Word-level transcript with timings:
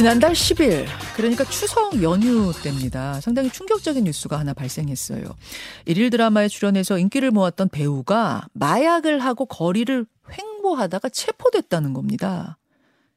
지난달 0.00 0.32
10일, 0.32 0.86
그러니까 1.14 1.44
추석 1.44 2.02
연휴 2.02 2.54
때입니다. 2.62 3.20
상당히 3.20 3.50
충격적인 3.50 4.04
뉴스가 4.04 4.38
하나 4.38 4.54
발생했어요. 4.54 5.36
일일 5.84 6.08
드라마에 6.08 6.48
출연해서 6.48 6.96
인기를 6.96 7.30
모았던 7.32 7.68
배우가 7.68 8.48
마약을 8.54 9.18
하고 9.18 9.44
거리를 9.44 10.06
횡보하다가 10.32 11.10
체포됐다는 11.10 11.92
겁니다. 11.92 12.56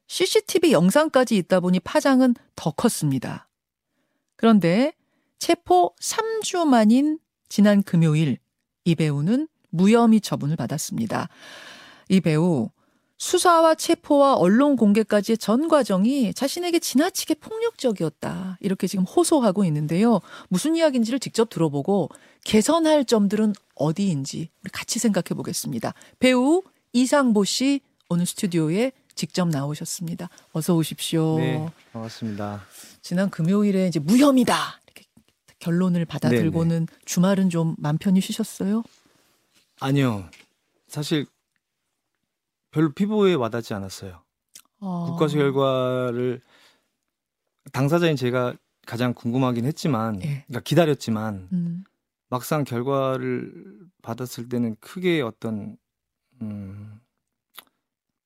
CCTV 0.08 0.72
영상까지 0.72 1.38
있다 1.38 1.60
보니 1.60 1.80
파장은 1.80 2.34
더 2.54 2.70
컸습니다. 2.72 3.48
그런데 4.36 4.92
체포 5.38 5.94
3주 6.02 6.66
만인 6.66 7.18
지난 7.48 7.82
금요일 7.82 8.36
이 8.84 8.94
배우는 8.94 9.48
무혐의 9.70 10.20
처분을 10.20 10.56
받았습니다. 10.56 11.30
이 12.10 12.20
배우 12.20 12.68
수사와 13.28 13.74
체포와 13.74 14.34
언론 14.34 14.76
공개까지의 14.76 15.38
전 15.38 15.66
과정이 15.68 16.34
자신에게 16.34 16.78
지나치게 16.78 17.36
폭력적이었다. 17.36 18.58
이렇게 18.60 18.86
지금 18.86 19.06
호소하고 19.06 19.64
있는데요. 19.64 20.20
무슨 20.50 20.76
이야기인지를 20.76 21.20
직접 21.20 21.48
들어보고 21.48 22.10
개선할 22.44 23.06
점들은 23.06 23.54
어디인지 23.76 24.50
우리 24.62 24.70
같이 24.70 24.98
생각해 24.98 25.34
보겠습니다. 25.34 25.94
배우 26.18 26.62
이상보 26.92 27.44
씨 27.44 27.80
오늘 28.10 28.26
스튜디오에 28.26 28.92
직접 29.14 29.48
나오셨습니다. 29.48 30.28
어서 30.52 30.74
오십시오. 30.74 31.38
네, 31.38 31.66
반갑습니다. 31.94 32.62
지난 33.00 33.30
금요일에 33.30 33.88
이제 33.88 34.00
무혐의다. 34.00 34.80
이렇게 34.84 35.06
결론을 35.60 36.04
받아들고는 36.04 36.86
네네. 36.86 37.00
주말은 37.06 37.48
좀 37.48 37.74
맘 37.78 37.96
편히 37.96 38.20
쉬셨어요? 38.20 38.82
아니요. 39.80 40.28
사실 40.88 41.24
별로 42.74 42.90
피부에 42.90 43.34
와닿지 43.34 43.72
않았어요. 43.72 44.20
어... 44.80 45.06
국가수 45.06 45.36
결과를 45.36 46.40
당사자인 47.72 48.16
제가 48.16 48.54
가장 48.84 49.14
궁금하긴 49.14 49.64
했지만, 49.64 50.16
예. 50.16 50.44
그러니까 50.46 50.60
기다렸지만 50.64 51.48
음. 51.52 51.84
막상 52.28 52.64
결과를 52.64 53.78
받았을 54.02 54.48
때는 54.48 54.76
크게 54.80 55.22
어떤 55.22 55.76
음, 56.42 57.00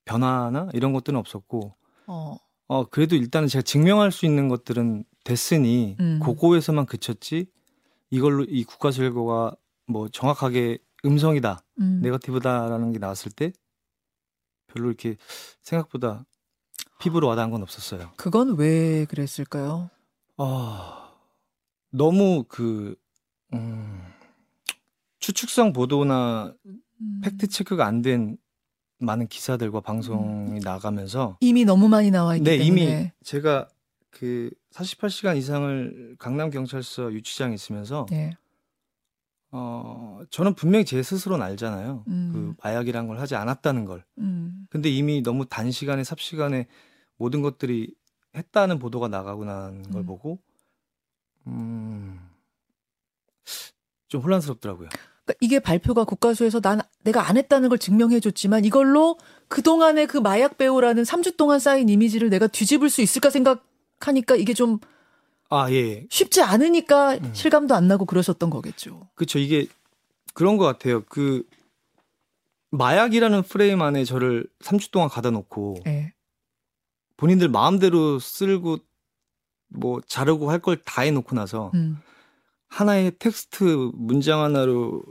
변화나 0.06 0.68
이런 0.72 0.94
것들은 0.94 1.18
없었고, 1.18 1.74
어. 2.06 2.36
어 2.68 2.88
그래도 2.88 3.16
일단은 3.16 3.48
제가 3.48 3.60
증명할 3.60 4.10
수 4.10 4.24
있는 4.24 4.48
것들은 4.48 5.05
됐으니 5.24 5.96
음. 6.00 6.20
그거에서만 6.22 6.86
그쳤지 6.86 7.46
이걸로 8.10 8.44
이 8.44 8.64
국가수 8.64 9.00
결과가 9.00 9.55
뭐 9.86 10.08
정확하게 10.08 10.78
음성이다, 11.05 11.62
음. 11.80 12.00
네거티브다라는 12.02 12.92
게 12.92 12.98
나왔을 12.98 13.30
때 13.30 13.52
별로 14.69 14.88
이렇게 14.88 15.16
생각보다 15.62 16.24
피부로 17.00 17.27
와닿은 17.28 17.50
건 17.50 17.62
없었어요. 17.62 18.12
그건 18.16 18.56
왜 18.56 19.05
그랬을까요? 19.06 19.91
아 20.36 21.11
너무 21.91 22.44
그 22.48 22.94
음, 23.55 24.02
추측성 25.19 25.72
보도나 25.72 26.55
음. 26.66 27.20
팩트 27.22 27.48
체크가 27.48 27.84
안 27.86 28.02
된 28.02 28.36
많은 29.00 29.28
기사들과 29.28 29.80
방송이 29.80 30.58
음. 30.58 30.58
나가면서 30.58 31.36
이미 31.41 31.64
너무 31.64 31.89
많이 31.89 32.11
나와 32.11 32.34
있기 32.36 32.50
네, 32.50 32.58
때문에 32.58 32.83
이미 32.83 33.11
제가 33.22 33.69
그 34.11 34.50
48시간 34.72 35.36
이상을 35.36 36.16
강남 36.19 36.50
경찰서 36.50 37.12
유치장에 37.12 37.55
있으면서 37.55 38.06
네. 38.11 38.36
어, 39.52 40.20
저는 40.30 40.55
분명히 40.55 40.84
제 40.84 41.00
스스로는 41.02 41.44
알잖아요. 41.46 42.05
음. 42.08 42.30
그 42.33 42.55
마약이란 42.62 43.06
걸 43.06 43.20
하지 43.20 43.36
않았다는 43.36 43.84
걸. 43.84 44.05
음. 44.69 44.70
근데 44.70 44.91
이미 44.91 45.22
너무 45.22 45.47
단시간에 45.47 46.05
삽시간에 46.05 46.66
모든 47.16 47.42
것들이 47.42 47.94
했다는 48.36 48.78
보도가 48.78 49.08
나가고 49.08 49.44
난걸 49.44 50.02
음. 50.02 50.06
보고, 50.06 50.38
음, 51.47 52.20
좀 54.08 54.20
혼란스럽더라고요. 54.22 54.89
그러니까 54.90 55.34
이게 55.40 55.58
발표가 55.58 56.05
국가수에서 56.05 56.61
난 56.61 56.80
내가 57.02 57.29
안 57.29 57.36
했다는 57.36 57.68
걸 57.68 57.79
증명해줬지만 57.79 58.64
이걸로 58.64 59.18
그동안의 59.48 60.06
그 60.06 60.18
마약 60.18 60.58
배우라는 60.58 61.02
3주 61.02 61.36
동안 61.36 61.58
쌓인 61.58 61.89
이미지를 61.89 62.30
내가 62.30 62.46
뒤집을 62.46 62.90
수 62.90 63.02
있을까 63.02 63.30
생각하니까 63.30 64.36
이게 64.36 64.55
좀 64.55 64.79
아, 65.50 65.70
예. 65.70 66.06
쉽지 66.11 66.42
않으니까 66.42 67.14
음. 67.14 67.30
실감도 67.33 67.74
안 67.74 67.89
나고 67.89 68.05
그러셨던 68.05 68.50
거겠죠. 68.50 69.08
그렇죠. 69.14 69.39
이게 69.39 69.67
그런 70.35 70.58
것 70.58 70.64
같아요. 70.64 71.02
그 71.08 71.45
마약이라는 72.70 73.42
프레임 73.42 73.83
안에 73.83 74.05
저를 74.05 74.46
3주 74.61 74.90
동안 74.90 75.08
가다 75.08 75.30
놓고 75.30 75.77
예. 75.86 76.12
본인들 77.17 77.48
마음대로 77.48 78.18
쓸고 78.18 78.79
뭐 79.68 80.01
자르고 80.06 80.51
할 80.51 80.61
걸 80.61 80.77
다 80.84 81.02
해놓고 81.02 81.34
나서 81.34 81.70
음. 81.74 81.98
하나의 82.68 83.12
텍스트 83.18 83.90
문장 83.95 84.40
하나로 84.42 85.02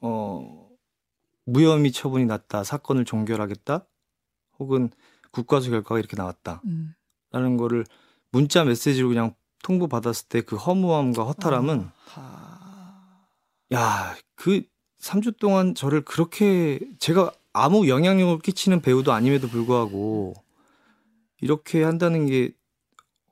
어 0.00 0.68
무혐의 1.44 1.92
처분이 1.92 2.26
났다 2.26 2.64
사건을 2.64 3.04
종결하겠다 3.04 3.86
혹은 4.58 4.90
국가수 5.32 5.70
결과가 5.70 5.98
이렇게 5.98 6.16
나왔다 6.16 6.62
음. 6.64 6.94
라는 7.30 7.56
거를 7.56 7.84
문자 8.32 8.64
메시지로 8.64 9.08
그냥 9.08 9.34
통보 9.62 9.88
받았을 9.88 10.28
때 10.28 10.40
그 10.40 10.56
허무함과 10.56 11.24
허탈함은 11.24 11.90
아... 12.14 13.26
야, 13.72 14.14
그 14.34 14.62
3주 15.06 15.38
동안 15.38 15.74
저를 15.74 16.02
그렇게 16.04 16.80
제가 16.98 17.32
아무 17.52 17.88
영향력을 17.88 18.38
끼치는 18.40 18.82
배우도 18.82 19.12
아님에도 19.12 19.48
불구하고 19.48 20.34
이렇게 21.40 21.82
한다는 21.84 22.26
게 22.26 22.52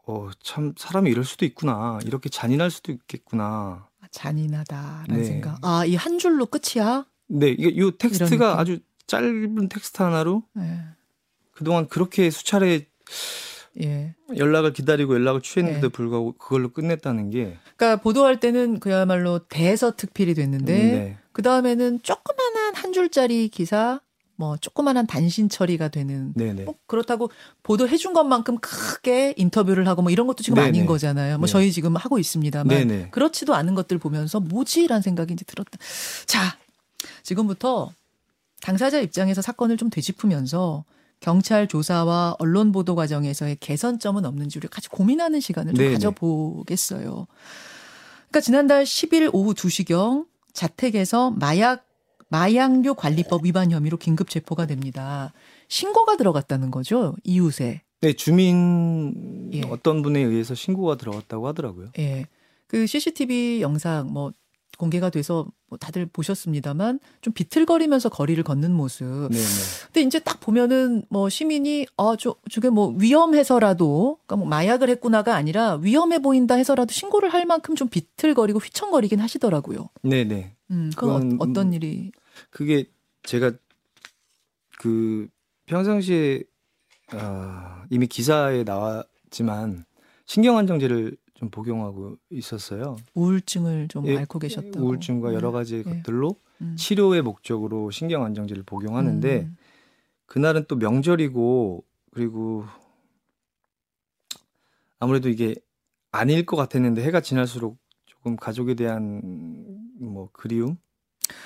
어, 0.07 0.31
참 0.43 0.75
사람이 0.77 1.11
이럴 1.11 1.25
수도 1.25 1.45
있구나. 1.47 1.99
이렇게 2.05 2.29
잔인할 2.29 2.71
수도 2.71 2.93
있겠구나. 2.93 3.89
아, 4.01 4.07
잔인하다라는 4.11 5.17
네. 5.17 5.25
생각. 5.25 5.59
아, 5.63 5.85
이 5.87 5.95
한 5.97 6.19
줄로 6.19 6.47
끝이야? 6.47 7.07
네, 7.27 7.49
이게 7.49 7.77
요 7.79 7.91
텍스트가 7.91 8.61
아주 8.61 8.79
짧은 9.07 9.69
텍스트 9.69 10.03
하나로 10.03 10.45
네. 10.53 10.79
그동안 11.53 11.89
그렇게 11.89 12.31
수차례 12.31 12.87
예. 13.83 14.15
연락을 14.37 14.73
기다리고 14.73 15.15
연락을 15.15 15.41
취했는데도 15.43 15.87
예. 15.87 15.91
불구하고 15.91 16.33
그걸로 16.33 16.71
끝냈다는 16.73 17.31
게. 17.31 17.59
그러니까 17.77 18.01
보도할 18.01 18.41
때는 18.41 18.81
그야말로 18.81 19.41
대서특필이 19.49 20.35
됐는데 20.35 20.73
음, 20.75 20.91
네. 20.91 21.19
그 21.33 21.43
다음에는 21.43 22.01
조그만한 22.03 22.75
한 22.75 22.93
줄짜리 22.93 23.49
기사, 23.49 24.01
뭐 24.37 24.57
조그만한 24.57 25.07
단신 25.07 25.49
처리가 25.49 25.89
되는. 25.89 26.33
네네. 26.35 26.65
뭐 26.65 26.75
그렇다고 26.87 27.31
보도해 27.63 27.97
준 27.97 28.13
것만큼 28.13 28.59
크게 28.59 29.35
인터뷰를 29.37 29.89
하고 29.89 30.03
뭐 30.03 30.11
이런 30.13 30.27
것도 30.27 30.43
지금 30.43 30.57
네네. 30.57 30.69
아닌 30.69 30.87
거잖아요. 30.87 31.39
뭐 31.39 31.47
네. 31.47 31.53
저희 31.53 31.73
지금 31.73 31.97
하고 31.97 32.19
있습니다만 32.19 32.69
네네. 32.69 33.09
그렇지도 33.11 33.55
않은 33.55 33.75
것들 33.75 33.99
보면서 33.99 34.41
뭐지라는 34.41 35.03
생각이 35.03 35.33
이제 35.33 35.45
들었다. 35.45 35.79
자, 36.27 36.57
지금부터 37.23 37.93
당사자 38.61 39.01
입장에서 39.01 39.43
사건을 39.43 39.77
좀 39.77 39.91
되짚으면서 39.91 40.85
경찰 41.25 41.67
조사와 41.67 42.37
언론 42.39 42.71
보도 42.71 42.95
과정에서의 42.95 43.57
개선점은 43.59 44.27
없는지 44.27 44.59
우리 44.59 44.69
같이 44.69 44.91
고민하는 44.91 45.41
시간을 45.41 45.73
좀 45.73 45.83
네네. 45.83 45.95
가져보겠어요. 45.95 47.27
그러니까 48.29 48.41
지난달 48.43 48.85
10일 48.85 49.31
오후 49.33 49.55
2시경 49.55 50.27
자택에서 50.53 51.31
마약 51.31 51.87
마약류 52.29 52.95
관리법 52.95 53.47
위반 53.47 53.71
혐의로 53.71 53.97
긴급 53.97 54.29
체포가 54.29 54.67
됩니다. 54.67 55.33
신고가 55.69 56.19
들어갔다는 56.19 56.71
거죠, 56.71 57.17
이웃에. 57.25 57.81
네, 58.03 58.13
주민 58.13 59.51
예. 59.55 59.63
어떤 59.63 60.03
분에 60.03 60.21
의해서 60.21 60.55
신고가 60.55 60.99
들어갔다고 60.99 61.49
하더라고요. 61.49 61.93
예. 61.99 62.27
그 62.67 62.87
CCTV 62.87 63.63
영상 63.63 64.13
뭐 64.13 64.35
공개가 64.77 65.11
돼서 65.11 65.47
뭐 65.69 65.79
다들 65.79 66.07
보셨습니다만 66.07 67.01
좀 67.21 67.33
비틀거리면서 67.33 68.09
거리를 68.09 68.43
걷는 68.43 68.73
모습. 68.73 69.05
네네. 69.05 69.45
근데 69.87 70.01
이제 70.03 70.19
딱 70.19 70.41
보면은 70.41 71.05
뭐 71.09 71.29
시민이 71.29 71.87
아저 71.97 72.37
저게 72.51 72.71
뭐 72.71 72.95
위험해서라도 72.97 74.19
그러니까 74.27 74.37
뭐 74.37 74.47
마약을 74.49 74.89
했구나가 74.91 75.35
아니라 75.35 75.77
위험해 75.77 76.21
보인다 76.21 76.55
해서라도 76.55 76.93
신고를 76.93 77.33
할 77.33 77.47
만큼 77.47 77.75
좀 77.77 77.89
비틀거리고 77.89 78.59
휘청거리긴 78.59 79.21
하시더라고요. 79.21 79.89
네네. 80.03 80.57
음, 80.71 80.91
그건 80.97 81.39
어, 81.41 81.53
떤 81.53 81.73
일이? 81.73 82.13
그게 82.51 82.87
제가 83.23 83.53
그 84.79 85.29
평상시에 85.67 86.43
어, 87.13 87.83
이미 87.91 88.07
기사에 88.07 88.65
나왔지만 88.65 89.85
신경안정제를 90.27 91.17
좀 91.35 91.51
복용하고 91.51 92.17
있었어요. 92.31 92.97
우울증을 93.15 93.89
좀 93.89 94.07
예, 94.07 94.19
앓고 94.19 94.39
계셨다고. 94.39 94.81
우울증과 94.81 95.31
네. 95.31 95.35
여러 95.35 95.51
가지 95.53 95.79
예. 95.79 95.83
것들로 95.83 96.41
음. 96.61 96.77
치료의 96.77 97.23
목적으로 97.23 97.91
신경 97.91 98.25
안정제를 98.25 98.63
복용하는데 98.63 99.41
음. 99.43 99.57
그날은 100.27 100.65
또 100.69 100.77
명절이고 100.77 101.85
그리고 102.13 102.65
아무래도 104.99 105.29
이게 105.29 105.55
아닐 106.13 106.47
것 106.47 106.57
같았는데 106.57 107.03
해가 107.03 107.21
지날수록 107.21 107.79
조금 108.07 108.37
가족에 108.37 108.75
대한 108.75 109.21
뭐 109.99 110.29
그리움, 110.33 110.77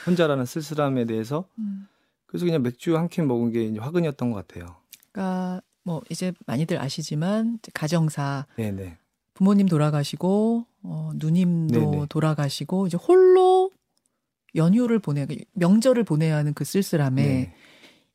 혼자라는 0.06 0.44
쓸쓸함에 0.44 1.06
대해서 1.06 1.48
음. 1.58 1.88
그래서 2.26 2.44
그냥 2.44 2.62
맥주 2.62 2.96
한 2.96 3.08
캔 3.08 3.26
먹은 3.26 3.50
게 3.52 3.64
이제 3.64 3.78
화근이었던 3.80 4.30
것 4.30 4.46
같아요. 4.46 4.76
그러니까 5.12 5.62
뭐 5.82 6.02
이제 6.10 6.32
많이들 6.46 6.78
아시지만 6.78 7.58
가정사 7.72 8.46
네네. 8.56 8.98
부모님 9.38 9.68
돌아가시고 9.68 10.64
어, 10.82 11.10
누님도 11.14 11.78
네네. 11.80 12.06
돌아가시고 12.08 12.88
이제 12.88 12.96
홀로 12.96 13.70
연휴를 14.56 14.98
보내 14.98 15.26
명절을 15.52 16.02
보내야 16.02 16.36
하는 16.36 16.54
그 16.54 16.64
쓸쓸함에 16.64 17.22
네. 17.22 17.54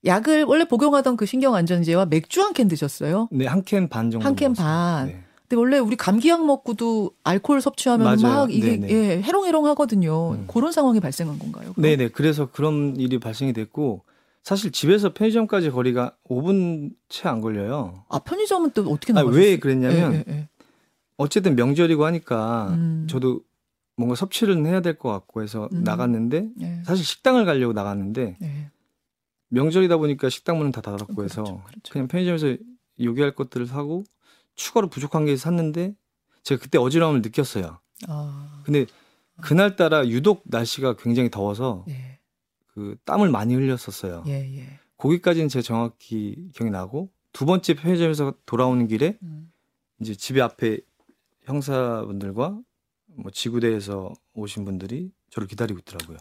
약을 0.06 0.44
원래 0.44 0.66
복용하던 0.66 1.16
그 1.16 1.26
신경안정제와 1.26 2.08
맥주 2.08 2.42
한 2.42 2.52
캔 2.54 2.68
드셨어요? 2.68 3.30
네, 3.32 3.46
한 3.48 3.64
캔 3.64 3.88
반 3.88 4.12
정도. 4.12 4.26
한 4.28 4.36
캔 4.36 4.52
반. 4.54 5.08
네. 5.08 5.24
근데 5.48 5.56
원래 5.56 5.78
우리 5.80 5.96
감기약 5.96 6.46
먹고도 6.46 7.12
알코올 7.24 7.62
섭취하면 7.62 8.04
맞아요. 8.20 8.36
막 8.40 8.54
이게 8.54 8.82
예, 8.90 9.22
해롱해롱 9.22 9.66
하거든요. 9.68 10.32
음. 10.34 10.46
그런 10.48 10.74
상황이 10.74 11.00
발생한 11.00 11.40
건가요? 11.40 11.74
네, 11.78 11.96
네. 11.96 12.10
그래서 12.10 12.50
그런 12.52 12.98
일이 12.98 13.18
발생이 13.18 13.54
됐고 13.54 14.02
사실 14.44 14.74
집에서 14.74 15.14
편의점까지 15.14 15.70
거리가 15.70 16.18
5분 16.30 16.92
채 17.08 17.30
안 17.30 17.40
걸려요. 17.40 18.04
아, 18.10 18.20
편의점은 18.20 18.72
또 18.74 18.82
어떻게 18.92 19.14
나가요? 19.14 19.34
왜 19.34 19.58
그랬냐면 19.58 20.14
예, 20.16 20.18
예, 20.18 20.24
예. 20.34 20.50
어쨌든 21.24 21.56
명절이고 21.56 22.06
하니까 22.06 22.68
음. 22.74 23.08
저도 23.10 23.42
뭔가 23.96 24.16
섭취를 24.16 24.66
해야 24.66 24.82
될 24.82 24.98
것 24.98 25.10
같고 25.10 25.42
해서 25.42 25.70
음. 25.72 25.84
나갔는데 25.84 26.50
예. 26.62 26.82
사실 26.84 27.06
식당을 27.06 27.46
가려고 27.46 27.74
나갔는데 27.74 28.38
예. 28.42 28.72
명절이다 29.50 29.98
보니까 29.98 30.30
식당 30.30 30.58
문은 30.58 30.72
다 30.72 30.82
닫았고 30.82 31.22
어, 31.22 31.24
해서 31.24 31.44
그렇죠, 31.44 31.64
그렇죠. 31.64 31.94
그냥 31.94 32.08
편의점에서 32.08 32.58
요기할 33.00 33.36
것들을 33.36 33.68
사고 33.68 34.04
추가로 34.56 34.90
부족한 34.90 35.26
게 35.26 35.38
샀는데 35.38 35.96
제가 36.44 36.62
그때 36.62 36.78
어지러움을 36.78 37.22
느꼈어요. 37.22 37.80
아. 38.08 38.62
근데 38.66 38.86
그날 39.42 39.76
따라 39.76 40.06
유독 40.08 40.44
날씨가 40.46 40.96
굉장히 40.98 41.30
더워서 41.30 41.86
예. 41.88 42.20
그 42.68 42.98
땀을 43.06 43.30
많이 43.30 43.54
흘렸었어요. 43.56 44.24
예, 44.28 44.58
예. 44.58 44.80
거기까지는 44.98 45.48
제가 45.50 45.64
정확히 45.64 46.50
기억이 46.54 46.72
나고 46.72 47.10
두 47.32 47.46
번째 47.46 47.76
편의점에서 47.76 48.34
돌아오는 48.46 48.88
길에 48.88 49.18
음. 49.22 49.52
이제 50.02 50.16
집에 50.16 50.42
앞에 50.42 50.80
형사분들과 51.44 52.60
뭐 53.16 53.32
지구대에서 53.32 54.14
오신 54.34 54.66
분들이 54.66 55.12
저를 55.30 55.48
기다리고 55.48 55.80
있더라고요. 55.80 56.18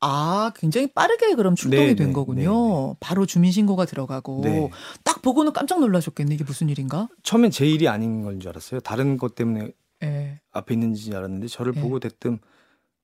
아, 0.00 0.52
굉장히 0.54 0.86
빠르게 0.86 1.34
그럼 1.34 1.56
출동이 1.56 1.86
네, 1.88 1.94
된 1.96 2.08
네, 2.08 2.12
거군요. 2.12 2.40
네, 2.40 2.86
네. 2.92 2.94
바로 3.00 3.26
주민신고가 3.26 3.84
들어가고 3.84 4.42
네. 4.44 4.70
딱 5.02 5.22
보고는 5.22 5.52
깜짝 5.52 5.80
놀라셨겠네. 5.80 6.34
이게 6.36 6.44
무슨 6.44 6.68
일인가? 6.68 7.08
처음엔 7.24 7.50
제 7.50 7.66
일이 7.66 7.88
아닌 7.88 8.22
건 8.22 8.38
줄 8.38 8.50
알았어요. 8.50 8.80
다른 8.80 9.16
것 9.16 9.34
때문에 9.34 9.72
네. 10.00 10.40
앞에 10.52 10.74
있는지 10.74 11.14
알았는데 11.16 11.48
저를 11.48 11.72
보고 11.72 11.98
대뜸 11.98 12.38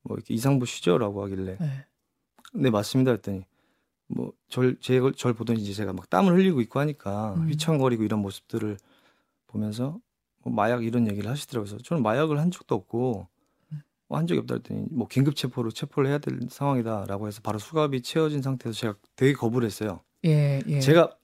뭐 0.03 0.17
이렇게 0.17 0.35
이상 0.35 0.61
보시죠라고 0.61 1.25
하길래 1.25 1.59
네, 2.53 2.71
맞습니다 2.71 3.11
했더니 3.11 3.45
뭐 4.07 4.33
절제절 4.49 5.15
절 5.15 5.33
보더니 5.33 5.61
이제 5.61 5.73
제가 5.73 5.93
막 5.93 6.09
땀을 6.11 6.33
흘리고 6.35 6.61
있고 6.61 6.79
하니까 6.79 7.35
음. 7.35 7.49
휘청거리고 7.49 8.05
이런 8.05 8.21
모습들을 8.21 8.77
보면서 9.49 9.91
뭐 9.91 10.01
마약 10.45 10.85
이런 10.85 11.09
얘기를 11.09 11.31
하시더라고요. 11.31 11.79
저는 11.79 12.03
마약을 12.03 12.39
한 12.39 12.51
적도 12.51 12.75
없고 12.75 13.29
뭐한 14.09 14.27
적이 14.27 14.41
없다 14.41 14.55
했더니 14.57 14.87
뭐 14.91 15.09
긴급 15.09 15.37
체포로 15.37 15.71
체포를 15.71 16.11
해야 16.11 16.19
될 16.19 16.39
상황이다라고 16.49 17.27
해서 17.27 17.41
바로 17.43 17.59
수갑이 17.59 18.03
채워진 18.03 18.43
상태에서 18.43 18.79
제가 18.79 18.95
되게 19.17 19.33
거부를 19.33 19.67
했어요. 19.67 20.01
예, 20.25 20.61
예. 20.67 20.81
제가 20.81 21.17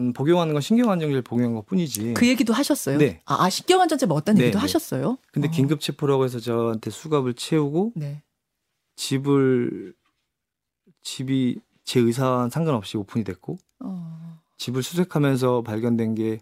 음, 0.00 0.12
복용하는 0.12 0.52
건 0.52 0.60
신경안정제를 0.60 1.22
복용한 1.22 1.54
것 1.54 1.66
뿐이지. 1.66 2.14
그 2.14 2.26
얘기도 2.26 2.52
하셨어요? 2.52 2.98
네. 2.98 3.20
아, 3.24 3.44
아 3.44 3.50
신경안정제 3.50 4.06
먹었다는 4.06 4.38
네, 4.38 4.44
얘기도 4.46 4.58
네. 4.58 4.62
하셨어요? 4.62 5.18
근데 5.32 5.48
어. 5.48 5.50
긴급 5.50 5.80
체포라고 5.80 6.24
해서 6.24 6.40
저한테 6.40 6.90
수갑을 6.90 7.34
채우고 7.34 7.92
네. 7.94 8.22
집을 8.96 9.94
집이 11.02 11.60
제 11.84 12.00
의사와 12.00 12.48
상관없이 12.48 12.96
오픈이 12.96 13.24
됐고 13.24 13.58
어. 13.80 14.40
집을 14.56 14.82
수색하면서 14.82 15.62
발견된 15.62 16.14
게 16.14 16.38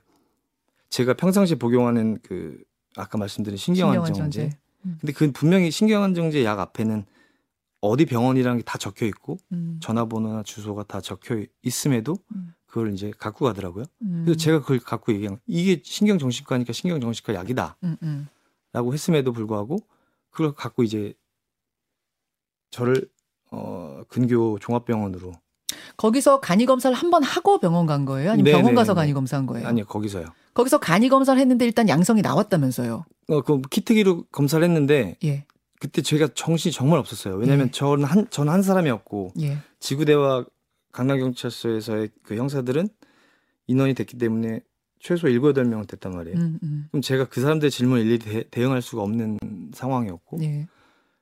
제가 0.92 1.14
평상시 1.14 1.54
복용하는 1.54 2.18
그 2.22 2.62
아까 2.96 3.16
말씀드린 3.16 3.56
신경안정제. 3.56 4.50
음. 4.84 4.98
근데 5.00 5.12
그 5.14 5.32
분명히 5.32 5.70
신경안정제 5.70 6.44
약 6.44 6.58
앞에는 6.60 7.06
어디 7.80 8.04
병원이라는 8.04 8.58
게 8.58 8.62
다 8.64 8.76
적혀 8.76 9.06
있고 9.06 9.38
음. 9.52 9.78
전화번호나 9.82 10.42
주소가 10.42 10.82
다 10.84 11.00
적혀 11.00 11.44
있음에도 11.62 12.18
음. 12.34 12.52
그걸 12.66 12.92
이제 12.92 13.10
갖고 13.18 13.46
가더라고요. 13.46 13.84
음. 14.02 14.22
그래서 14.26 14.38
제가 14.38 14.60
그걸 14.60 14.80
갖고 14.80 15.14
얘기한 15.14 15.38
이게 15.46 15.80
신경정신과니까 15.82 16.74
신경정신과 16.74 17.34
약이다. 17.34 17.76
음, 17.84 17.96
음. 18.02 18.28
라고 18.74 18.92
했음에도 18.92 19.32
불구하고 19.32 19.78
그걸 20.30 20.52
갖고 20.54 20.82
이제 20.82 21.14
저를 22.70 23.08
어 23.50 24.02
근교 24.08 24.58
종합병원으로 24.58 25.32
거기서 25.96 26.40
간이 26.40 26.66
검사를 26.66 26.94
한 26.94 27.10
번 27.10 27.22
하고 27.22 27.58
병원 27.58 27.86
간 27.86 28.04
거예요? 28.04 28.32
아니면 28.32 28.44
네네네네. 28.44 28.62
병원 28.62 28.74
가서 28.74 28.92
간이 28.94 29.12
검사한 29.14 29.46
거예요? 29.46 29.66
아니요, 29.66 29.86
거기서요. 29.86 30.26
거기서 30.54 30.78
간이 30.78 31.08
검사를 31.08 31.40
했는데 31.40 31.64
일단 31.64 31.88
양성이 31.88 32.22
나왔다면서요? 32.22 33.04
어, 33.28 33.40
그 33.42 33.60
키트기로 33.70 34.24
검사를 34.32 34.62
했는데 34.62 35.16
예. 35.24 35.46
그때 35.80 36.02
제가 36.02 36.28
정신이 36.34 36.72
정말 36.72 36.98
없었어요. 36.98 37.36
왜냐하면 37.36 37.68
예. 37.68 37.70
저는 37.70 38.04
한 38.04 38.30
저는 38.30 38.52
한 38.52 38.62
사람이었고 38.62 39.32
예. 39.40 39.58
지구대와 39.80 40.44
강남경찰서에서의 40.92 42.10
그 42.22 42.36
형사들은 42.36 42.88
인원이 43.66 43.94
됐기 43.94 44.18
때문에 44.18 44.60
최소 45.00 45.28
7, 45.28 45.40
8명 45.40 45.88
됐단 45.88 46.14
말이에요. 46.14 46.38
음, 46.38 46.58
음. 46.62 46.86
그럼 46.90 47.02
제가 47.02 47.24
그 47.24 47.40
사람들의 47.40 47.70
질문을 47.70 48.04
일일이 48.04 48.46
대, 48.50 48.62
응할 48.62 48.82
수가 48.82 49.02
없는 49.02 49.38
상황이었고. 49.72 50.38
예. 50.42 50.68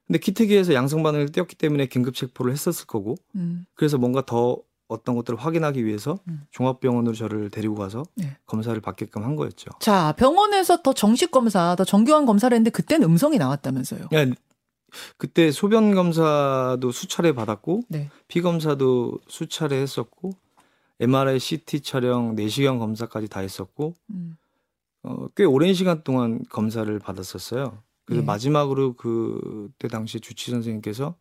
근데 0.06 0.18
키트기에서 0.18 0.74
양성 0.74 1.02
반응을 1.02 1.30
띄었기 1.30 1.56
때문에 1.56 1.86
긴급 1.86 2.14
체포를 2.14 2.52
했었을 2.52 2.86
거고. 2.86 3.14
음. 3.36 3.64
그래서 3.74 3.96
뭔가 3.96 4.22
더 4.26 4.58
어떤 4.90 5.14
것들을 5.14 5.38
확인하기 5.38 5.86
위해서 5.86 6.18
음. 6.28 6.42
종합병원으로 6.50 7.14
저를 7.14 7.48
데리고 7.48 7.76
가서 7.76 8.02
네. 8.16 8.36
검사를 8.44 8.78
받게끔 8.80 9.22
한 9.22 9.36
거였죠. 9.36 9.70
자, 9.80 10.12
병원에서 10.18 10.82
더 10.82 10.92
정식 10.92 11.30
검사, 11.30 11.76
더 11.76 11.84
정교한 11.84 12.26
검사를 12.26 12.52
했는데 12.54 12.70
그때는 12.70 13.06
음성이 13.06 13.38
나왔다면서요? 13.38 14.08
네, 14.10 14.32
그때 15.16 15.52
소변 15.52 15.94
검사도 15.94 16.90
수차례 16.90 17.32
받았고 17.32 17.82
네. 17.88 18.10
피 18.26 18.42
검사도 18.42 19.20
수차례 19.28 19.80
했었고 19.80 20.32
MRI, 20.98 21.38
CT 21.38 21.80
촬영, 21.82 22.34
내시경 22.34 22.78
검사까지 22.80 23.28
다 23.28 23.40
했었고 23.40 23.94
음. 24.10 24.36
어, 25.04 25.28
꽤 25.36 25.44
오랜 25.44 25.72
시간 25.72 26.02
동안 26.02 26.44
검사를 26.50 26.98
받았었어요. 26.98 27.78
그래서 28.04 28.22
예. 28.22 28.26
마지막으로 28.26 28.94
그때 28.94 29.86
당시 29.86 30.18
주치 30.18 30.50
선생님께서 30.50 31.14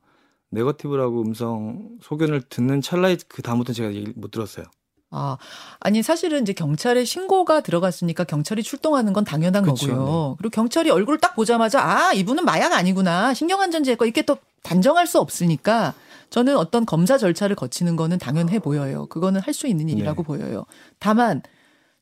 네거티브라고 0.51 1.21
음성 1.21 1.89
소견을 2.01 2.41
듣는 2.49 2.81
찰나에 2.81 3.17
그 3.27 3.41
다음부터 3.41 3.73
제가 3.73 3.93
얘기 3.93 4.11
못 4.15 4.31
들었어요. 4.31 4.65
아, 5.11 5.37
아니 5.79 6.03
사실은 6.03 6.43
이제 6.43 6.53
경찰에 6.53 7.03
신고가 7.03 7.61
들어갔으니까 7.61 8.25
경찰이 8.25 8.61
출동하는 8.61 9.11
건 9.11 9.23
당연한 9.23 9.63
그쵸, 9.63 9.87
거고요. 9.87 10.29
네. 10.31 10.35
그리고 10.37 10.51
경찰이 10.51 10.89
얼굴을 10.91 11.19
딱 11.19 11.35
보자마자 11.35 11.81
아 11.81 12.13
이분은 12.13 12.45
마약 12.45 12.73
아니구나 12.73 13.33
신경안전제거 13.33 14.05
이렇게 14.05 14.21
또 14.21 14.37
단정할 14.61 15.07
수 15.07 15.19
없으니까 15.19 15.95
저는 16.29 16.57
어떤 16.57 16.85
검사 16.85 17.17
절차를 17.17 17.55
거치는 17.55 17.95
거는 17.95 18.19
당연해 18.19 18.59
보여요. 18.59 19.07
그거는 19.07 19.41
할 19.41 19.53
수 19.53 19.65
있는 19.65 19.89
일이라고 19.89 20.21
네. 20.21 20.27
보여요. 20.27 20.65
다만 20.99 21.41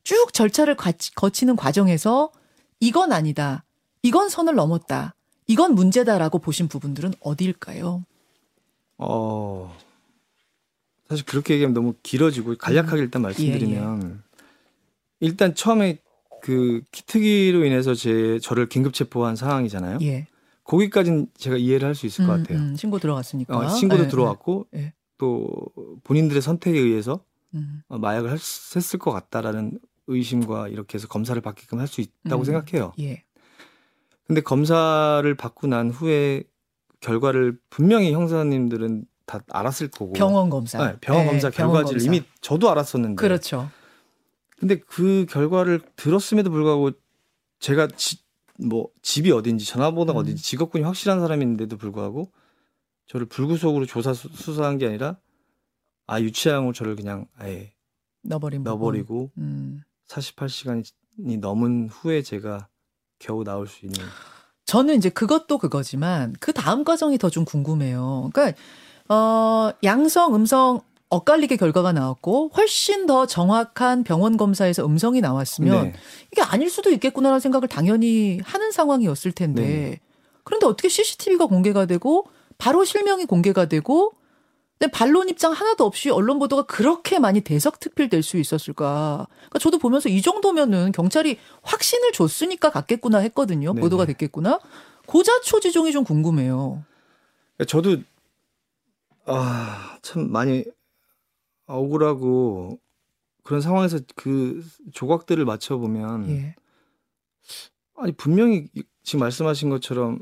쭉 0.03 0.33
절차를 0.33 0.75
거치는 1.15 1.55
과정에서 1.55 2.29
이건 2.81 3.13
아니다, 3.13 3.63
이건 4.03 4.27
선을 4.27 4.55
넘었다, 4.55 5.15
이건 5.47 5.75
문제다라고 5.75 6.39
보신 6.39 6.67
부분들은 6.67 7.13
어디일까요? 7.21 8.03
어, 8.97 9.75
사실 11.07 11.25
그렇게 11.25 11.53
얘기하면 11.55 11.73
너무 11.73 11.93
길어지고 12.03 12.55
간략하게 12.57 13.01
일단 13.03 13.21
말씀드리면 13.21 14.01
예, 14.03 14.07
예. 14.09 14.13
일단 15.19 15.55
처음에 15.55 15.99
그 16.41 16.81
키트기로 16.91 17.65
인해서 17.65 17.93
제 17.93 18.39
저를 18.39 18.69
긴급 18.69 18.93
체포한 18.93 19.35
상황이잖아요. 19.35 19.99
예. 20.01 20.27
거기까지는 20.63 21.27
제가 21.37 21.55
이해를 21.57 21.87
할 21.87 21.95
수 21.95 22.05
있을 22.05 22.25
음, 22.25 22.27
것 22.27 22.33
같아요. 22.37 22.57
음, 22.59 22.75
신고 22.75 22.99
들어갔으니까. 22.99 23.57
어, 23.57 23.69
신고도 23.69 24.03
예, 24.03 24.07
들어왔고 24.09 24.67
예. 24.75 24.93
또 25.17 25.49
본인들의 26.03 26.41
선택에 26.41 26.77
의해서 26.77 27.23
음. 27.55 27.81
어, 27.87 27.97
마약을 27.97 28.29
할, 28.29 28.37
했을 28.37 28.99
것 28.99 29.11
같다라는 29.11 29.79
의심과 30.07 30.67
이렇게 30.67 30.95
해서 30.95 31.07
검사를 31.07 31.39
받게끔 31.41 31.79
할 31.79 31.87
수 31.87 32.01
있다고 32.01 32.43
음, 32.43 32.45
생각해요. 32.45 32.93
예. 32.99 33.23
근데 34.27 34.41
검사를 34.41 35.35
받고 35.35 35.67
난 35.67 35.89
후에 35.89 36.43
결과를 36.99 37.59
분명히 37.69 38.11
형사님들은 38.11 39.05
다 39.25 39.41
알았을 39.49 39.89
거고 39.89 40.13
병원 40.13 40.49
검사 40.49 40.77
네, 40.85 40.97
병원 41.01 41.25
네, 41.25 41.31
검사 41.31 41.49
결과지를 41.49 42.01
이미 42.01 42.23
저도 42.41 42.69
알았었는데 42.71 43.15
그렇죠. 43.21 43.69
근데 44.57 44.79
그 44.79 45.25
결과를 45.29 45.81
들었음에도 45.95 46.49
불구하고 46.49 46.91
제가 47.59 47.87
지, 47.95 48.19
뭐 48.57 48.89
집이 49.01 49.31
어딘지 49.31 49.65
전화번호가 49.65 50.19
음. 50.19 50.23
어딘지 50.23 50.41
직업군이 50.43 50.83
확실한 50.83 51.19
사람인데도 51.19 51.77
불구하고 51.77 52.31
저를 53.07 53.27
불구속으로 53.27 53.85
조사 53.85 54.13
수, 54.13 54.29
사한 54.53 54.77
게 54.77 54.87
아니라 54.87 55.17
아 56.07 56.21
유치장으로 56.21 56.73
저를 56.73 56.95
그냥 56.95 57.27
아예 57.37 57.73
넣어버린 58.23 58.63
넣어버리고 58.63 59.31
음. 59.37 59.81
48시간이 60.07 61.39
넘은 61.39 61.89
후에 61.89 62.21
제가 62.21 62.69
겨우 63.19 63.43
나올 63.43 63.67
수 63.67 63.85
있는 63.85 63.99
저는 64.67 64.95
이제 64.95 65.09
그것도 65.09 65.57
그거지만 65.57 66.35
그 66.39 66.53
다음 66.53 66.83
과정이 66.83 67.17
더 67.17 67.29
좀 67.29 67.45
궁금해요. 67.45 68.29
그러니까 68.33 68.57
어 69.09 69.71
양성, 69.83 70.35
음성 70.35 70.81
엇갈리게 71.09 71.55
결과가 71.55 71.93
나왔고 71.93 72.51
훨씬 72.55 73.05
더 73.05 73.25
정확한 73.25 74.03
병원 74.03 74.35
검사에서 74.35 74.85
음성이 74.85 75.21
나왔으면 75.21 75.83
네. 75.85 75.93
이게 76.31 76.41
아닐 76.41 76.69
수도 76.69 76.89
있겠구나라는 76.91 77.39
생각을 77.39 77.69
당연히 77.69 78.41
하는 78.43 78.71
상황이었을 78.71 79.31
텐데 79.31 79.61
네. 79.61 79.99
그런데 80.43 80.65
어떻게 80.65 80.89
CCTV가 80.89 81.45
공개가 81.45 81.85
되고 81.85 82.27
바로 82.57 82.83
실명이 82.83 83.25
공개가 83.25 83.67
되고 83.67 84.13
근데 84.79 84.91
반론 84.91 85.27
입장 85.27 85.53
하나도 85.53 85.85
없이 85.85 86.09
언론 86.09 86.37
보도가 86.37 86.63
그렇게 86.63 87.17
많이 87.17 87.41
대석특필될 87.41 88.21
수 88.21 88.37
있었을까? 88.37 89.27
그러니까 89.29 89.59
저도 89.59 89.79
보면서 89.79 90.07
이 90.07 90.21
정도면은 90.21 90.91
경찰이 90.91 91.39
확신을 91.63 92.11
줬으니까 92.11 92.69
갔겠구나 92.69 93.17
했거든요. 93.19 93.73
네네. 93.73 93.81
보도가 93.81 94.05
됐겠구나. 94.05 94.59
고자초지종이 95.07 95.91
좀 95.91 96.03
궁금해요. 96.03 96.83
저도 97.67 97.97
아, 99.25 99.97
참 100.03 100.31
많이 100.31 100.63
억울하고 101.65 102.79
그런 103.43 103.61
상황에서 103.61 103.99
그 104.15 104.63
조각들을 104.93 105.43
맞춰 105.43 105.77
보면 105.77 106.29
예. 106.29 106.55
아니 107.95 108.11
분명히 108.11 108.67
지금 109.03 109.21
말씀하신 109.21 109.69
것처럼 109.69 110.19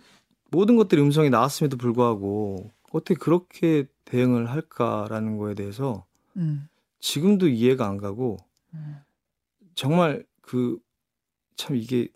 모든 0.50 0.76
것들이 0.78 1.02
음성이 1.02 1.30
나왔음에도 1.30 1.76
불구하고 1.76 2.72
어떻게 2.96 3.16
그렇게 3.16 3.86
대응을 4.06 4.50
할까라는 4.50 5.38
거에 5.38 5.54
대해서 5.56 6.06
음. 6.38 6.68
지금도 7.00 7.48
이해가 7.48 7.88
안 7.88 7.98
가고 7.98 8.38
음. 8.74 8.98
정말 9.76 10.26
그 10.42 10.80
참 11.56 11.76
이게 11.76 12.10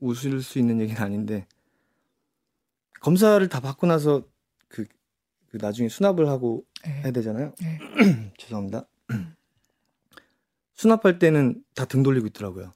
웃을 0.00 0.42
수 0.42 0.58
있는 0.58 0.80
얘기는 0.80 1.00
아닌데 1.00 1.46
검사를 3.00 3.46
다 3.48 3.60
받고 3.60 3.86
나서 3.86 4.26
그, 4.68 4.84
그 5.48 5.56
나중에 5.60 5.88
수납을 5.88 6.28
하고 6.28 6.64
네. 6.84 7.02
해야 7.02 7.10
되잖아요. 7.12 7.54
네. 7.60 7.78
죄송합니다. 8.38 8.86
수납할 10.74 11.18
때는 11.18 11.64
다 11.74 11.84
등 11.84 12.02
돌리고 12.02 12.26
있더라고요. 12.28 12.72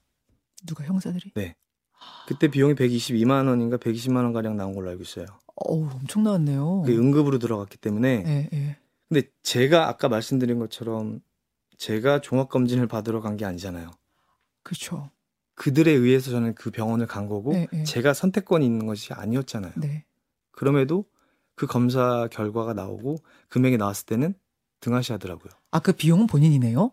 누가 0.65 0.83
형사들이? 0.83 1.31
네. 1.35 1.55
그때 2.27 2.47
비용이 2.47 2.73
122만 2.75 3.47
원인가 3.47 3.77
120만 3.77 4.17
원 4.17 4.33
가량 4.33 4.55
나온 4.57 4.73
걸로 4.73 4.89
알고 4.89 5.03
있어요. 5.03 5.25
어우, 5.55 5.89
엄청 5.91 6.23
나왔네요. 6.23 6.83
그 6.85 6.91
응급으로 6.97 7.37
들어갔기 7.39 7.77
때문에. 7.77 8.23
네, 8.23 8.49
네. 8.51 8.77
근데 9.09 9.27
제가 9.43 9.87
아까 9.89 10.09
말씀드린 10.09 10.57
것처럼 10.59 11.21
제가 11.77 12.21
종합 12.21 12.49
검진을 12.49 12.87
받으러 12.87 13.21
간 13.21 13.37
게 13.37 13.45
아니잖아요. 13.45 13.91
그렇죠. 14.63 15.09
그들에 15.55 15.91
의해서 15.91 16.31
저는 16.31 16.55
그 16.55 16.71
병원을 16.71 17.05
간 17.05 17.27
거고 17.27 17.53
네, 17.53 17.67
네. 17.71 17.83
제가 17.83 18.13
선택권이 18.13 18.65
있는 18.65 18.87
것이 18.87 19.13
아니었잖아요. 19.13 19.73
네. 19.75 20.05
그럼에도 20.51 21.05
그 21.55 21.67
검사 21.67 22.27
결과가 22.31 22.73
나오고 22.73 23.17
금액이 23.49 23.77
나왔을 23.77 24.05
때는 24.07 24.33
등하시하더라고요. 24.79 25.51
아, 25.71 25.79
그 25.79 25.91
비용은 25.93 26.25
본인이네요? 26.27 26.91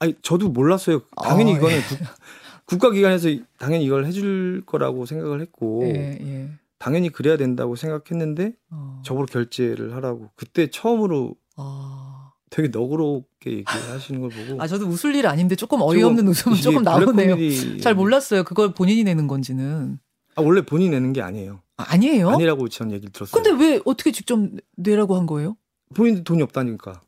아니, 0.00 0.14
저도 0.22 0.48
몰랐어요. 0.50 1.00
당연히 1.22 1.54
아, 1.54 1.56
이거는 1.56 1.76
예. 1.76 1.80
국 1.80 1.98
가기관에서 2.78 3.28
당연히 3.58 3.84
이걸 3.84 4.04
해줄 4.06 4.62
거라고 4.66 5.06
생각을 5.06 5.40
했고 5.40 5.82
예, 5.84 6.18
예. 6.20 6.50
당연히 6.78 7.10
그래야 7.10 7.36
된다고 7.36 7.76
생각했는데 7.76 8.54
어. 8.70 9.02
저보고 9.04 9.26
결제를 9.26 9.94
하라고 9.94 10.30
그때 10.34 10.68
처음으로 10.68 11.34
어. 11.56 12.32
되게 12.50 12.68
너그럽게 12.68 13.52
얘기하시는 13.58 14.20
걸 14.20 14.30
보고 14.30 14.62
아 14.62 14.66
저도 14.66 14.86
웃을 14.86 15.14
일 15.14 15.26
아닌데 15.26 15.56
조금 15.56 15.80
어이없는 15.80 16.28
웃음은 16.28 16.58
조금 16.58 16.82
나오네요. 16.82 17.78
잘 17.80 17.94
몰랐어요. 17.94 18.44
그걸 18.44 18.74
본인이 18.74 19.04
내는 19.04 19.26
건지는. 19.26 19.98
아 20.34 20.42
원래 20.42 20.62
본인이 20.62 20.90
내는 20.90 21.12
게 21.12 21.22
아니에요. 21.22 21.62
아, 21.76 21.96
니에요 21.96 22.30
아니라고 22.30 22.68
전 22.68 22.90
얘기를 22.92 23.10
들었어요. 23.12 23.42
근데 23.42 23.64
왜 23.64 23.80
어떻게 23.84 24.12
직접 24.12 24.38
내라고 24.76 25.16
한 25.16 25.26
거예요? 25.26 25.56
본인 25.94 26.24
돈이 26.24 26.42
없다니까. 26.42 27.00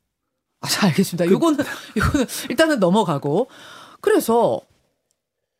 아, 0.60 0.68
잘 0.68 0.90
알겠습니다. 0.90 1.26
그... 1.26 1.32
요거는 1.32 1.58
요거는 1.96 2.26
일단은 2.50 2.80
넘어가고 2.80 3.48
그래서 4.00 4.60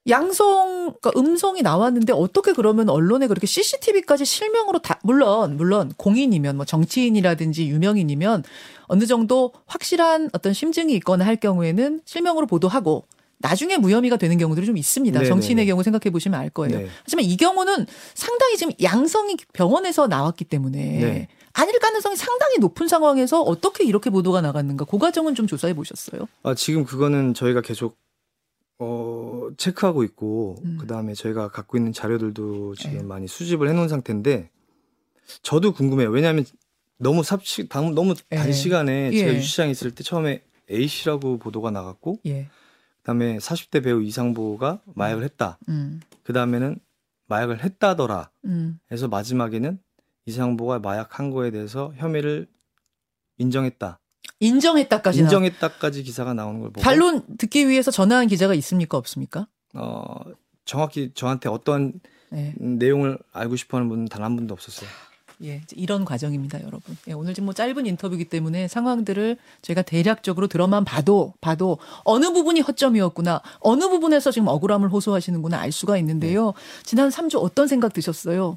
양성, 0.09 0.95
그러니까 1.01 1.13
음성이 1.17 1.63
나왔는데 1.63 2.13
어떻게 2.13 2.53
그러면 2.53 2.91
언론에 2.91 3.27
그렇게 3.27 3.47
CCTV까지 3.47 4.25
실명으로 4.25 4.81
다, 4.81 4.99
물론, 5.03 5.57
물론 5.57 5.93
공인이면 5.97 6.57
뭐 6.57 6.67
정치인이라든지 6.67 7.69
유명인이면 7.69 8.45
어느 8.87 9.07
정도 9.07 9.53
확실한 9.67 10.31
어떤 10.33 10.53
심증이 10.53 10.93
있거나 10.95 11.25
할 11.25 11.37
경우에는 11.37 12.03
실명으로 12.05 12.47
보도하고 12.47 13.07
나중에 13.39 13.77
무혐의가 13.77 14.17
되는 14.17 14.39
경우들이 14.39 14.67
좀 14.67 14.77
있습니다. 14.77 15.19
네네네. 15.19 15.29
정치인의 15.29 15.67
경우 15.67 15.83
생각해 15.83 16.11
보시면 16.11 16.39
알 16.39 16.51
거예요. 16.51 16.79
네. 16.79 16.89
하지만 17.03 17.25
이 17.25 17.37
경우는 17.37 17.87
상당히 18.15 18.57
지금 18.57 18.73
양성이 18.83 19.37
병원에서 19.53 20.07
나왔기 20.07 20.45
때문에 20.45 20.79
네. 20.79 21.29
아닐 21.53 21.79
가능성이 21.79 22.17
상당히 22.17 22.59
높은 22.59 22.89
상황에서 22.89 23.41
어떻게 23.43 23.85
이렇게 23.85 24.11
보도가 24.11 24.41
나갔는가 24.41 24.85
그 24.85 24.99
과정은 24.99 25.35
좀 25.35 25.47
조사해 25.47 25.75
보셨어요? 25.75 26.27
아, 26.43 26.55
지금 26.55 26.85
그거는 26.85 27.35
저희가 27.35 27.61
계속 27.61 27.97
어, 28.79 29.49
체크하고 29.57 30.05
있고, 30.05 30.57
음. 30.65 30.79
그 30.81 30.87
다음에 30.87 31.15
저희가 31.15 31.49
갖고 31.49 31.77
있는 31.77 31.93
자료들도 31.93 32.75
지금 32.75 32.97
에 32.97 32.99
네. 32.99 33.03
많이 33.05 33.29
수집을 33.29 33.69
해 33.69 33.73
놓은 33.73 33.89
상태인데, 33.89 34.51
저도 35.43 35.73
궁금해요. 35.73 36.11
왜냐하면 36.11 36.45
너무 36.99 37.23
삽시, 37.23 37.69
너무 37.69 38.15
단 38.29 38.49
에. 38.49 38.53
시간에 38.53 39.11
예. 39.13 39.19
제가 39.19 39.35
유시장에 39.35 39.71
있을 39.71 39.95
때 39.95 40.03
처음에 40.03 40.43
A씨라고 40.71 41.39
보도가 41.39 41.71
나갔고, 41.71 42.21
예. 42.27 42.49
그 43.05 43.07
다음에 43.07 43.39
40대 43.39 43.85
배우 43.85 44.03
이상보가 44.03 44.81
마약을 44.95 45.23
음. 45.23 45.25
했다. 45.25 45.59
음. 45.69 46.01
그 46.23 46.33
다음에는 46.33 46.79
마약을 47.27 47.63
했다더라. 47.63 48.31
음. 48.47 48.79
해서 48.91 49.09
마지막에는 49.09 49.79
이상보가 50.27 50.79
마약한 50.79 51.31
거에 51.31 51.51
대해서 51.51 51.93
혐의를 51.97 52.47
인정했다. 53.39 54.01
인정했다까지 54.41 55.21
인정했다까지 55.21 56.03
기사가 56.03 56.35
나오는 56.35 56.61
걸 56.61 56.71
보고 56.71 56.83
반론 56.83 57.23
듣기 57.39 57.69
위해서 57.69 57.91
전화한 57.91 58.27
기자가 58.27 58.55
있습니까 58.55 58.97
없습니까? 58.99 59.47
어 59.75 60.05
정확히 60.65 61.13
저한테 61.15 61.49
어떤 61.49 61.93
네. 62.31 62.53
내용을 62.59 63.19
알고 63.33 63.57
싶어하는 63.57 63.89
분은 63.89 64.07
단 64.07 64.23
한 64.23 64.35
분도 64.37 64.55
없었어요. 64.55 64.89
예, 65.43 65.61
이런 65.75 66.05
과정입니다, 66.05 66.61
여러분. 66.63 66.97
예, 67.09 67.13
오늘 67.13 67.35
지금 67.35 67.47
뭐 67.47 67.55
짧은 67.55 67.87
인터뷰이기 67.87 68.27
때문에 68.27 68.69
상황들을 68.69 69.37
저희가 69.63 69.83
대략적으로 69.83 70.47
들어만 70.47 70.85
봐도 70.85 71.35
봐도 71.41 71.79
어느 72.05 72.33
부분이 72.33 72.61
허점이었구나, 72.61 73.43
어느 73.59 73.89
부분에서 73.89 74.31
지금 74.31 74.47
억울함을 74.49 74.89
호소하시는구나 74.91 75.59
알 75.59 75.73
수가 75.73 75.99
있는데요. 75.99 76.47
네. 76.47 76.83
지난 76.85 77.09
3주 77.11 77.43
어떤 77.43 77.67
생각 77.67 77.93
드셨어요? 77.93 78.57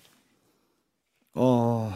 어, 1.33 1.93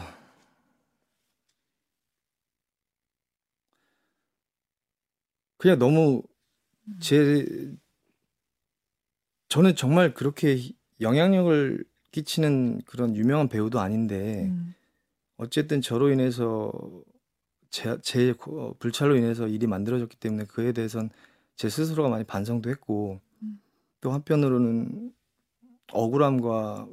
그냥 5.62 5.78
너무 5.78 6.24
제 6.98 7.46
저는 9.46 9.76
정말 9.76 10.12
그렇게 10.12 10.58
영향력을 11.00 11.84
끼치는 12.10 12.80
그런 12.84 13.14
유명한 13.14 13.48
배우도 13.48 13.78
아닌데 13.78 14.46
음. 14.46 14.74
어쨌든 15.36 15.80
저로 15.80 16.10
인해서 16.10 16.72
제, 17.70 17.96
제 18.02 18.34
불찰로 18.80 19.14
인해서 19.14 19.46
일이 19.46 19.68
만들어졌기 19.68 20.16
때문에 20.16 20.46
그에 20.46 20.72
대해선 20.72 21.10
제 21.54 21.68
스스로가 21.68 22.08
많이 22.08 22.24
반성도 22.24 22.68
했고 22.68 23.20
음. 23.44 23.60
또 24.00 24.10
한편으로는 24.10 25.14
억울함과 25.92 26.88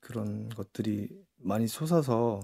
그런 0.00 0.48
것들이 0.48 1.08
많이 1.36 1.68
솟아서 1.68 2.40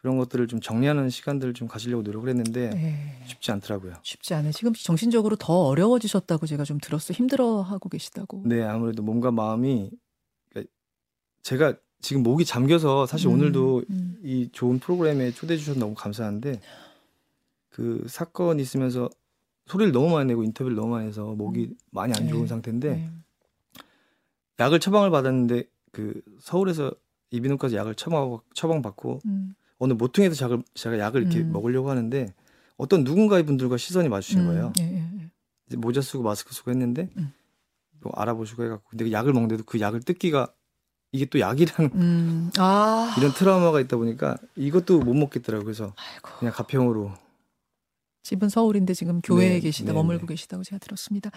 그런 0.00 0.16
것들을 0.16 0.46
좀 0.48 0.60
정리하는 0.60 1.10
시간들을 1.10 1.52
좀 1.52 1.68
가지려고 1.68 2.02
노력을 2.02 2.26
했는데 2.26 2.70
네. 2.70 3.22
쉽지 3.26 3.52
않더라고요. 3.52 3.94
쉽지 4.02 4.32
않아요. 4.32 4.50
지금 4.52 4.72
정신적으로 4.72 5.36
더 5.36 5.52
어려워지셨다고 5.66 6.46
제가 6.46 6.64
좀 6.64 6.78
들었어요. 6.78 7.14
힘들어하고 7.16 7.88
계시다고. 7.90 8.42
네, 8.46 8.62
아무래도 8.62 9.02
몸과 9.02 9.30
마음이 9.30 9.90
그러니까 10.48 10.72
제가 11.42 11.74
지금 12.00 12.22
목이 12.22 12.46
잠겨서 12.46 13.04
사실 13.04 13.28
음, 13.28 13.34
오늘도 13.34 13.82
음. 13.90 14.18
이 14.22 14.48
좋은 14.52 14.78
프로그램에 14.78 15.32
초대해 15.32 15.58
주셔서 15.58 15.78
너무 15.78 15.94
감사한데 15.94 16.60
그 17.68 18.06
사건 18.08 18.58
있으면서 18.58 19.10
소리를 19.66 19.92
너무 19.92 20.14
많이 20.14 20.28
내고 20.28 20.42
인터뷰를 20.42 20.76
너무 20.76 20.92
많이 20.92 21.08
해서 21.08 21.24
목이 21.34 21.66
음. 21.66 21.76
많이 21.90 22.14
안 22.14 22.26
좋은 22.26 22.42
네. 22.42 22.46
상태인데 22.46 22.90
네. 22.94 23.10
약을 24.60 24.80
처방을 24.80 25.10
받았는데 25.10 25.64
그 25.92 26.22
서울에서 26.40 26.90
이비인후과에서 27.32 27.76
약을 27.76 27.96
처방 27.96 28.38
처방 28.54 28.80
받고 28.80 29.20
음. 29.26 29.54
어느 29.80 29.92
모퉁이에서 29.94 30.36
제가, 30.36 30.62
제가 30.74 30.98
약을 30.98 31.22
이렇게 31.22 31.40
음. 31.40 31.52
먹으려고 31.52 31.90
하는데 31.90 32.32
어떤 32.76 33.02
누군가의 33.02 33.44
분들과 33.44 33.76
시선이 33.76 34.08
마주친 34.08 34.40
음. 34.40 34.46
거예요. 34.46 34.72
예, 34.78 34.84
예, 34.84 34.96
예. 34.96 35.30
이제 35.66 35.76
모자 35.76 36.00
쓰고 36.00 36.22
마스크 36.22 36.54
쓰고 36.54 36.70
했는데 36.70 37.08
음. 37.16 37.32
뭐 38.00 38.12
알아보시고 38.14 38.64
해갖고 38.64 38.84
근데 38.90 39.04
그 39.04 39.12
약을 39.12 39.32
먹는데도 39.32 39.64
그 39.64 39.80
약을 39.80 40.00
뜯기가 40.00 40.52
이게 41.12 41.24
또 41.24 41.40
약이라는 41.40 41.90
음. 41.94 42.50
아. 42.58 43.14
이런 43.18 43.32
트라우마가 43.32 43.80
있다 43.80 43.96
보니까 43.96 44.36
이것도 44.54 45.00
못 45.00 45.14
먹겠더라고요. 45.14 45.64
그래서 45.64 45.92
아이고. 45.96 46.38
그냥 46.38 46.54
가평으로 46.54 47.12
집은 48.22 48.48
서울인데 48.48 48.94
지금 48.94 49.20
교회에 49.22 49.48
네, 49.48 49.60
계시다 49.60 49.88
네, 49.88 49.92
머물고 49.94 50.26
네. 50.26 50.34
계시다고 50.34 50.62
제가 50.62 50.78
들었습니다. 50.78 51.30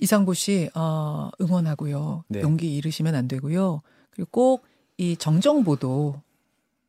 이상보 0.00 0.32
씨 0.32 0.70
어, 0.74 1.30
응원하고요. 1.40 2.24
네. 2.28 2.40
용기 2.40 2.76
잃으시면 2.76 3.14
안 3.14 3.28
되고요. 3.28 3.82
그리고 4.10 4.30
꼭 4.30 4.74
이 4.96 5.16
정정보도 5.16 6.20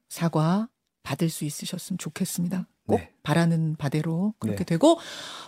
사과 0.10 0.70
받을 1.06 1.30
수 1.30 1.46
있으셨으면 1.46 1.98
좋겠습니다. 1.98 2.68
꼭 2.88 2.98
네. 2.98 3.12
바라는 3.24 3.76
바대로 3.78 4.34
그렇게 4.40 4.60
네. 4.60 4.66
되고 4.66 5.00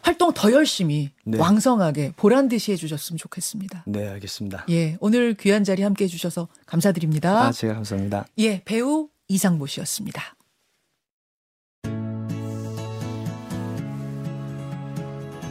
활동 0.02 0.34
더 0.34 0.52
열심히 0.52 1.12
네. 1.26 1.38
왕성하게 1.38 2.14
보란 2.16 2.48
듯이 2.48 2.72
해주셨으면 2.72 3.18
좋겠습니다. 3.18 3.84
네, 3.86 4.08
알겠습니다. 4.08 4.66
예, 4.70 4.98
오늘 5.02 5.34
귀한 5.36 5.64
자리 5.64 5.84
함께 5.84 6.06
해주셔서 6.06 6.48
감사드립니다. 6.66 7.48
아, 7.48 7.52
제가 7.52 7.76
감사합니다. 7.76 8.26
예, 8.40 8.64
배우 8.64 9.10
이상모 9.28 9.68
씨였습니다. 9.68 10.36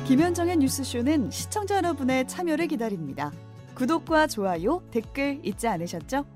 김현정의 0.06 0.56
뉴스쇼는 0.58 1.30
시청자 1.32 1.76
여러분의 1.76 2.28
참여를 2.28 2.68
기다립니다. 2.68 3.32
구독과 3.74 4.28
좋아요, 4.28 4.82
댓글 4.90 5.40
잊지 5.44 5.66
않으셨죠? 5.66 6.35